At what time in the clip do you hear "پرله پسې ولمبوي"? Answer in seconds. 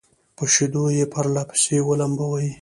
1.13-2.51